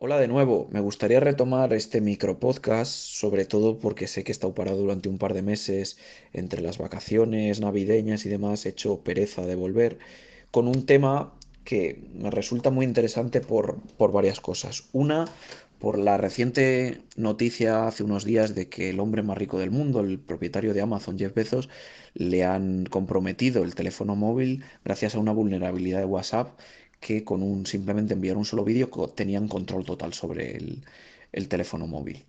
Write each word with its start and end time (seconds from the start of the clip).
Hola 0.00 0.20
de 0.20 0.28
nuevo, 0.28 0.68
me 0.70 0.78
gustaría 0.78 1.18
retomar 1.18 1.72
este 1.72 2.00
micropodcast, 2.00 2.92
sobre 2.92 3.44
todo 3.44 3.80
porque 3.80 4.06
sé 4.06 4.22
que 4.22 4.30
he 4.30 4.32
estado 4.32 4.54
parado 4.54 4.76
durante 4.78 5.08
un 5.08 5.18
par 5.18 5.34
de 5.34 5.42
meses 5.42 5.98
entre 6.32 6.62
las 6.62 6.78
vacaciones 6.78 7.58
navideñas 7.58 8.24
y 8.24 8.28
demás, 8.28 8.64
he 8.64 8.68
hecho 8.68 9.00
pereza 9.02 9.44
de 9.44 9.56
volver, 9.56 9.98
con 10.52 10.68
un 10.68 10.86
tema 10.86 11.34
que 11.64 12.00
me 12.14 12.30
resulta 12.30 12.70
muy 12.70 12.86
interesante 12.86 13.40
por, 13.40 13.80
por 13.96 14.12
varias 14.12 14.38
cosas. 14.40 14.84
Una, 14.92 15.24
por 15.80 15.98
la 15.98 16.16
reciente 16.16 17.00
noticia 17.16 17.88
hace 17.88 18.04
unos 18.04 18.24
días 18.24 18.54
de 18.54 18.68
que 18.68 18.90
el 18.90 19.00
hombre 19.00 19.24
más 19.24 19.36
rico 19.36 19.58
del 19.58 19.72
mundo, 19.72 19.98
el 19.98 20.20
propietario 20.20 20.74
de 20.74 20.80
Amazon, 20.80 21.18
Jeff 21.18 21.34
Bezos, 21.34 21.68
le 22.14 22.44
han 22.44 22.86
comprometido 22.86 23.64
el 23.64 23.74
teléfono 23.74 24.14
móvil 24.14 24.62
gracias 24.84 25.16
a 25.16 25.18
una 25.18 25.32
vulnerabilidad 25.32 25.98
de 25.98 26.04
WhatsApp 26.04 26.56
que 27.00 27.24
con 27.24 27.42
un 27.42 27.66
simplemente 27.66 28.14
enviar 28.14 28.36
un 28.36 28.44
solo 28.44 28.64
vídeo 28.64 28.88
tenían 29.14 29.48
control 29.48 29.84
total 29.84 30.14
sobre 30.14 30.56
el, 30.56 30.84
el 31.32 31.48
teléfono 31.48 31.86
móvil. 31.86 32.24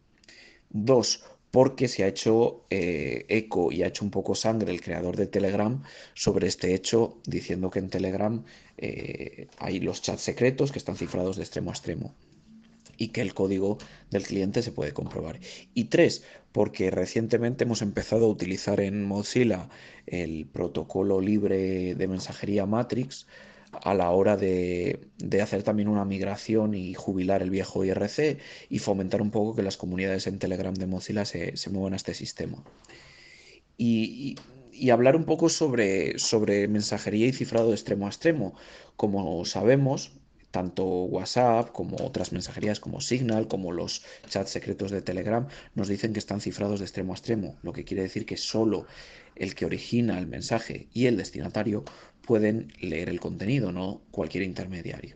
Dos, 0.70 1.24
porque 1.52 1.88
se 1.88 2.04
ha 2.04 2.08
hecho 2.08 2.66
eh, 2.70 3.26
eco 3.28 3.72
y 3.72 3.84
ha 3.84 3.88
hecho 3.88 4.06
un 4.06 4.12
poco 4.12 4.36
sangre 4.36 4.72
el 4.72 4.82
creador 4.82 5.16
de 5.16 5.28
Telegram 5.28 5.82
sobre 6.14 6.48
este 6.48 6.74
hecho, 6.76 7.18
diciendo 7.26 7.70
que 7.70 7.80
en 7.80 7.90
Telegram 7.90 8.44
eh, 8.78 9.48
hay 9.58 9.80
los 9.80 10.02
chats 10.02 10.22
secretos 10.22 10.72
que 10.72 10.80
están 10.80 10.96
cifrados 10.98 11.38
de 11.38 11.44
extremo 11.44 11.72
a 11.72 11.74
extremo 11.74 12.14
y 12.98 13.10
que 13.10 13.22
el 13.22 13.34
código 13.34 13.78
del 14.12 14.24
cliente 14.24 14.62
se 14.62 14.74
puede 14.74 14.92
comprobar. 14.94 15.40
Y 15.74 15.86
tres, 15.86 16.24
porque 16.52 16.92
recientemente 16.92 17.64
hemos 17.64 17.82
empezado 17.82 18.26
a 18.26 18.30
utilizar 18.30 18.82
en 18.82 19.06
Mozilla 19.06 19.70
el 20.06 20.46
protocolo 20.46 21.22
libre 21.22 21.96
de 21.96 22.08
mensajería 22.08 22.66
Matrix 22.66 23.26
a 23.72 23.94
la 23.94 24.10
hora 24.12 24.38
de, 24.38 25.10
de 25.18 25.42
hacer 25.42 25.64
también 25.64 25.88
una 25.90 26.06
migración 26.06 26.74
y 26.76 26.94
jubilar 26.94 27.42
el 27.42 27.50
viejo 27.52 27.84
IRC 27.86 28.40
y 28.70 28.80
fomentar 28.80 29.22
un 29.22 29.32
poco 29.32 29.56
que 29.56 29.64
las 29.64 29.78
comunidades 29.78 30.28
en 30.28 30.40
Telegram 30.40 30.74
de 30.74 30.88
Mozilla 30.88 31.26
se, 31.26 31.56
se 31.58 31.70
muevan 31.70 31.94
a 31.94 31.98
este 31.98 32.14
sistema. 32.14 32.64
Y, 33.78 34.38
y- 34.72 34.90
hablar 34.92 35.16
un 35.16 35.26
poco 35.26 35.50
sobre, 35.50 36.18
sobre 36.20 36.68
mensajería 36.68 37.28
y 37.28 37.34
cifrado 37.34 37.68
de 37.70 37.76
extremo 37.76 38.06
a 38.06 38.10
extremo. 38.10 38.56
Como 38.96 39.44
sabemos, 39.46 40.19
tanto 40.52 40.84
WhatsApp 40.86 41.72
como 41.72 41.98
otras 41.98 42.32
mensajerías 42.32 42.80
como 42.80 43.02
Signal, 43.02 43.48
como 43.48 43.72
los 43.72 44.04
chats 44.28 44.52
secretos 44.52 44.92
de 44.92 45.02
Telegram, 45.02 45.48
nos 45.76 45.88
dicen 45.88 46.14
que 46.14 46.20
están 46.20 46.42
cifrados 46.42 46.80
de 46.80 46.86
extremo 46.86 47.14
a 47.14 47.16
extremo, 47.16 47.58
lo 47.62 47.74
que 47.74 47.84
quiere 47.84 48.04
decir 48.04 48.26
que 48.26 48.38
solo 48.38 48.86
el 49.36 49.56
que 49.56 49.66
origina 49.66 50.18
el 50.18 50.28
mensaje 50.28 50.88
y 50.94 51.06
el 51.06 51.18
destinatario 51.18 51.84
pueden 52.26 52.74
leer 52.80 53.10
el 53.10 53.20
contenido, 53.20 53.72
no 53.72 54.02
cualquier 54.12 54.44
intermediario. 54.44 55.16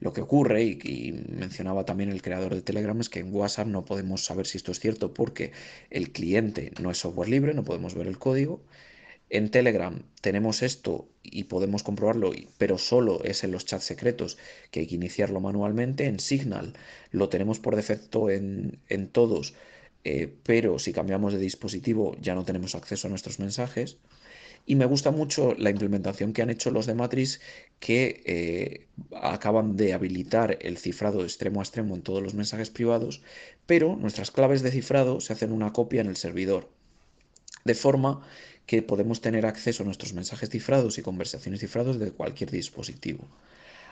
Lo 0.00 0.12
que 0.12 0.20
ocurre, 0.20 0.64
y, 0.64 0.78
y 0.82 1.12
mencionaba 1.12 1.84
también 1.84 2.10
el 2.10 2.20
creador 2.20 2.54
de 2.54 2.62
Telegram, 2.62 3.00
es 3.00 3.08
que 3.08 3.20
en 3.20 3.34
WhatsApp 3.34 3.68
no 3.68 3.84
podemos 3.84 4.24
saber 4.24 4.46
si 4.46 4.58
esto 4.58 4.72
es 4.72 4.80
cierto 4.80 5.14
porque 5.14 5.52
el 5.90 6.12
cliente 6.12 6.72
no 6.80 6.90
es 6.90 6.98
software 6.98 7.28
libre, 7.28 7.54
no 7.54 7.64
podemos 7.64 7.94
ver 7.94 8.06
el 8.06 8.18
código. 8.18 8.60
En 9.30 9.50
Telegram 9.50 10.02
tenemos 10.20 10.62
esto 10.62 11.08
y 11.22 11.44
podemos 11.44 11.82
comprobarlo, 11.82 12.32
pero 12.58 12.78
solo 12.78 13.24
es 13.24 13.42
en 13.42 13.50
los 13.52 13.64
chats 13.64 13.84
secretos 13.84 14.38
que 14.70 14.80
hay 14.80 14.86
que 14.86 14.94
iniciarlo 14.94 15.40
manualmente. 15.40 16.06
En 16.06 16.20
Signal 16.20 16.74
lo 17.10 17.28
tenemos 17.28 17.58
por 17.58 17.74
defecto 17.74 18.30
en, 18.30 18.78
en 18.88 19.08
todos, 19.08 19.54
eh, 20.04 20.32
pero 20.44 20.78
si 20.78 20.92
cambiamos 20.92 21.32
de 21.32 21.38
dispositivo 21.38 22.16
ya 22.20 22.34
no 22.34 22.44
tenemos 22.44 22.74
acceso 22.74 23.06
a 23.08 23.10
nuestros 23.10 23.38
mensajes. 23.38 23.98
Y 24.66 24.76
me 24.76 24.86
gusta 24.86 25.10
mucho 25.10 25.54
la 25.58 25.70
implementación 25.70 26.32
que 26.32 26.40
han 26.40 26.48
hecho 26.48 26.70
los 26.70 26.86
de 26.86 26.94
Matrix 26.94 27.40
que 27.80 28.22
eh, 28.24 28.86
acaban 29.20 29.76
de 29.76 29.92
habilitar 29.92 30.56
el 30.62 30.78
cifrado 30.78 31.22
extremo 31.22 31.60
a 31.60 31.64
extremo 31.64 31.94
en 31.94 32.02
todos 32.02 32.22
los 32.22 32.34
mensajes 32.34 32.70
privados, 32.70 33.22
pero 33.66 33.96
nuestras 33.96 34.30
claves 34.30 34.62
de 34.62 34.70
cifrado 34.70 35.20
se 35.20 35.34
hacen 35.34 35.52
una 35.52 35.72
copia 35.72 36.00
en 36.00 36.06
el 36.06 36.16
servidor, 36.16 36.70
de 37.64 37.74
forma 37.74 38.26
que 38.66 38.82
podemos 38.82 39.20
tener 39.20 39.46
acceso 39.46 39.82
a 39.82 39.86
nuestros 39.86 40.12
mensajes 40.14 40.48
cifrados 40.48 40.98
y 40.98 41.02
conversaciones 41.02 41.60
cifrados 41.60 41.98
de 41.98 42.12
cualquier 42.12 42.50
dispositivo. 42.50 43.28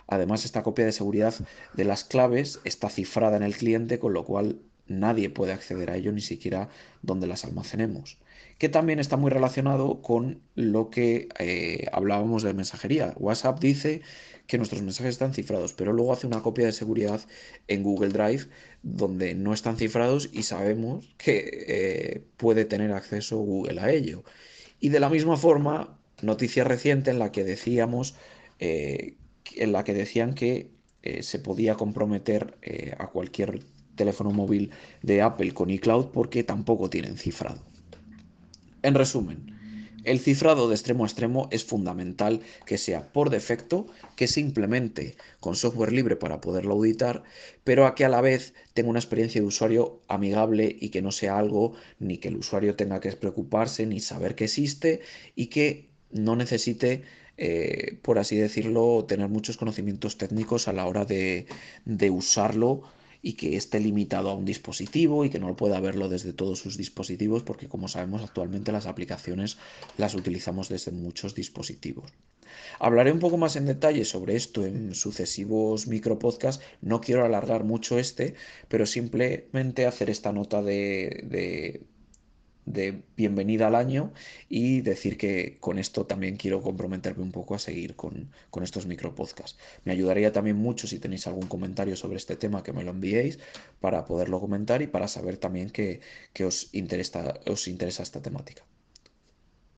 Además, 0.07 0.45
esta 0.45 0.63
copia 0.63 0.85
de 0.85 0.93
seguridad 0.93 1.35
de 1.75 1.85
las 1.85 2.05
claves 2.05 2.61
está 2.65 2.89
cifrada 2.89 3.37
en 3.37 3.43
el 3.43 3.57
cliente, 3.57 3.99
con 3.99 4.13
lo 4.13 4.25
cual 4.25 4.61
nadie 4.87 5.31
puede 5.31 5.53
acceder 5.53 5.91
a 5.91 5.97
ello, 5.97 6.13
ni 6.13 6.21
siquiera 6.21 6.69
donde 7.03 7.27
las 7.27 7.45
almacenemos. 7.45 8.19
Que 8.59 8.69
también 8.69 8.99
está 8.99 9.17
muy 9.17 9.31
relacionado 9.31 10.03
con 10.03 10.43
lo 10.55 10.91
que 10.91 11.29
eh, 11.39 11.87
hablábamos 11.93 12.43
de 12.43 12.55
mensajería. 12.55 13.15
WhatsApp 13.17 13.61
dice 13.61 14.03
que 14.47 14.59
nuestros 14.59 14.83
mensajes 14.83 15.13
están 15.13 15.35
cifrados, 15.35 15.73
pero 15.73 15.93
luego 15.93 16.13
hace 16.13 16.27
una 16.27 16.43
copia 16.43 16.67
de 16.67 16.73
seguridad 16.73 17.21
en 17.69 17.83
Google 17.83 18.11
Drive 18.11 18.49
donde 18.83 19.35
no 19.35 19.55
están 19.55 19.77
cifrados 19.77 20.29
y 20.33 20.43
sabemos 20.43 21.15
que 21.17 21.65
eh, 21.69 22.23
puede 22.37 22.65
tener 22.65 22.93
acceso 22.93 23.39
Google 23.39 23.81
a 23.81 23.91
ello. 23.91 24.25
Y 24.83 24.89
de 24.89 24.99
la 24.99 25.09
misma 25.09 25.37
forma, 25.37 25.97
noticia 26.23 26.65
reciente 26.65 27.13
en 27.13 27.21
la 27.21 27.31
que 27.31 27.45
decíamos 27.45 28.17
eh, 28.59 29.15
en 29.55 29.71
la 29.71 29.85
que 29.85 29.95
decían 29.95 30.35
que 30.35 30.73
eh, 31.05 31.23
se 31.23 31.39
podía 31.39 31.77
comprometer 31.77 32.59
eh, 32.63 32.93
a 32.99 33.07
cualquier 33.07 33.63
teléfono 33.95 34.33
móvil 34.33 34.73
de 35.03 35.23
Apple 35.23 35.55
con 35.55 35.71
iCloud 35.71 36.07
porque 36.07 36.43
tampoco 36.43 36.91
tienen 36.91 37.17
cifrado. 37.17 37.63
En 38.83 38.95
resumen, 38.95 39.57
el 40.05 40.21
cifrado 40.21 40.69
de 40.69 40.75
extremo 40.75 41.05
a 41.05 41.07
extremo 41.07 41.49
es 41.51 41.65
fundamental 41.65 42.41
que 42.67 42.79
sea 42.79 43.13
por 43.13 43.31
defecto, 43.31 43.87
que 44.17 44.27
se 44.27 44.41
implemente 44.41 45.17
con 45.41 45.57
software 45.57 45.93
libre 45.93 46.17
para 46.17 46.41
poderlo 46.41 46.75
auditar, 46.75 47.23
pero 47.65 47.87
a 47.87 47.95
que 47.95 48.05
a 48.05 48.09
la 48.09 48.21
vez 48.21 48.55
tenga 48.75 48.91
una 48.91 48.99
experiencia 48.99 49.41
de 49.41 49.47
usuario 49.47 50.01
amigable 50.09 50.77
y 50.81 50.91
que 50.91 51.03
no 51.03 51.13
sea 51.13 51.39
algo 51.39 51.75
ni 51.99 52.19
que 52.19 52.29
el 52.29 52.37
usuario 52.37 52.77
tenga 52.77 53.01
que 53.01 53.13
preocuparse 53.13 53.87
ni 53.87 54.01
saber 54.01 54.35
que 54.35 54.45
existe 54.45 55.01
y 55.35 55.47
que 55.47 55.89
no 56.11 56.37
necesite 56.37 57.03
eh, 57.39 57.99
por 58.03 58.19
así 58.19 58.37
decirlo, 58.37 59.05
tener 59.07 59.29
muchos 59.29 59.57
conocimientos 59.57 60.19
técnicos 60.19 60.69
a 60.69 60.73
la 60.73 60.87
hora 60.87 61.05
de, 61.05 61.47
de 61.85 62.11
usarlo 62.11 62.83
y 63.23 63.35
que 63.35 63.57
esté 63.57 63.79
limitado 63.81 64.31
a 64.31 64.35
un 64.35 64.45
dispositivo 64.45 65.25
y 65.25 65.31
que 65.31 65.39
no 65.39 65.57
pueda 65.57 65.81
verlo 65.81 66.09
desde 66.09 66.33
todos 66.33 66.59
sus 66.59 66.77
dispositivos, 66.77 67.43
porque 67.45 67.69
como 67.69 67.89
sabemos 67.89 68.23
actualmente 68.23 68.73
las 68.73 68.87
aplicaciones 68.87 69.59
las 69.97 70.15
utilizamos 70.15 70.69
desde 70.69 70.91
muchos 70.91 71.35
dispositivos. 71.35 72.13
Hablaré 72.79 73.13
un 73.13 73.19
poco 73.21 73.39
más 73.39 73.57
en 73.57 73.67
detalle 73.67 74.05
sobre 74.05 74.37
esto 74.37 74.67
en 74.67 74.95
sucesivos 74.95 75.87
micropodcasts. 75.87 76.63
No 76.81 77.01
quiero 77.01 77.25
alargar 77.25 77.65
mucho 77.65 77.99
este, 77.99 78.35
pero 78.69 78.85
simplemente 78.87 79.87
hacer 79.87 80.11
esta 80.11 80.33
nota 80.33 80.63
de, 80.63 81.23
de 81.25 81.83
de 82.65 83.03
bienvenida 83.17 83.67
al 83.69 83.75
año 83.75 84.13
y 84.49 84.81
decir 84.83 85.17
que 85.19 85.59
con 85.61 85.79
esto 85.79 86.07
también 86.07 86.37
quiero 86.37 86.63
comprometerme 86.63 87.23
un 87.23 87.33
poco 87.33 87.55
a 87.55 87.59
seguir 87.59 87.97
con, 87.97 88.31
con 88.51 88.63
estos 88.63 88.87
micropodcasts. 88.87 89.59
Me 89.85 89.93
ayudaría 89.93 90.33
también 90.33 90.57
mucho 90.57 90.87
si 90.87 90.99
tenéis 90.99 91.27
algún 91.27 91.49
comentario 91.49 91.97
sobre 91.97 92.17
este 92.17 92.37
tema 92.37 92.63
que 92.63 92.73
me 92.73 92.85
lo 92.85 92.91
enviéis 92.93 93.39
para 93.81 94.05
poderlo 94.05 94.41
comentar 94.41 94.83
y 94.83 94.87
para 94.87 95.09
saber 95.09 95.37
también 95.39 95.71
que, 95.71 96.01
que 96.33 96.45
os, 96.45 96.69
interesa, 96.73 97.41
os 97.47 97.69
interesa 97.69 98.03
esta 98.03 98.23
temática. 98.23 98.65